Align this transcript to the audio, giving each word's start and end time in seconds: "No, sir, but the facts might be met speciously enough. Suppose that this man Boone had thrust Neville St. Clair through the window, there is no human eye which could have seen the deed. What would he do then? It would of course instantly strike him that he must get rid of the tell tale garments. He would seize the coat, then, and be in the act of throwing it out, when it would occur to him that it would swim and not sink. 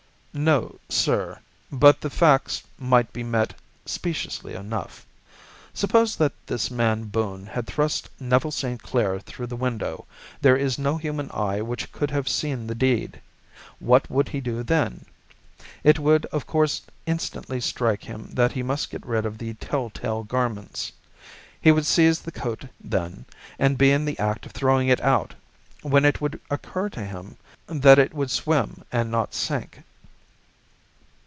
"No, 0.33 0.79
sir, 0.87 1.39
but 1.73 1.99
the 1.99 2.09
facts 2.09 2.63
might 2.79 3.11
be 3.11 3.21
met 3.21 3.53
speciously 3.85 4.53
enough. 4.53 5.05
Suppose 5.73 6.15
that 6.15 6.31
this 6.47 6.71
man 6.71 7.03
Boone 7.09 7.45
had 7.47 7.67
thrust 7.67 8.09
Neville 8.17 8.51
St. 8.51 8.81
Clair 8.81 9.19
through 9.19 9.47
the 9.47 9.57
window, 9.57 10.05
there 10.39 10.55
is 10.55 10.79
no 10.79 10.95
human 10.95 11.29
eye 11.31 11.59
which 11.61 11.91
could 11.91 12.11
have 12.11 12.29
seen 12.29 12.65
the 12.65 12.73
deed. 12.73 13.19
What 13.79 14.09
would 14.09 14.29
he 14.29 14.39
do 14.39 14.63
then? 14.63 15.03
It 15.83 15.99
would 15.99 16.25
of 16.27 16.47
course 16.47 16.83
instantly 17.05 17.59
strike 17.59 18.05
him 18.05 18.29
that 18.31 18.53
he 18.53 18.63
must 18.63 18.89
get 18.89 19.05
rid 19.05 19.25
of 19.25 19.37
the 19.37 19.55
tell 19.55 19.89
tale 19.89 20.23
garments. 20.23 20.93
He 21.59 21.73
would 21.73 21.85
seize 21.85 22.21
the 22.21 22.31
coat, 22.31 22.63
then, 22.79 23.25
and 23.59 23.77
be 23.77 23.91
in 23.91 24.05
the 24.05 24.17
act 24.17 24.45
of 24.45 24.53
throwing 24.53 24.87
it 24.87 25.01
out, 25.01 25.33
when 25.81 26.05
it 26.05 26.21
would 26.21 26.39
occur 26.49 26.87
to 26.91 27.03
him 27.03 27.35
that 27.67 27.99
it 27.99 28.13
would 28.13 28.31
swim 28.31 28.85
and 28.93 29.11
not 29.11 29.33
sink. 29.33 29.83